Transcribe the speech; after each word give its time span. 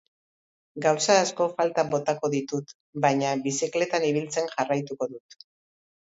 Gauza 0.83 1.17
asko 1.25 1.45
faltan 1.57 1.91
botako 1.91 2.31
ditut, 2.35 2.73
baina 3.03 3.33
bizikletan 3.43 4.07
ibiltzen 4.13 4.49
jarraituko 4.55 5.09
dut. 5.13 5.37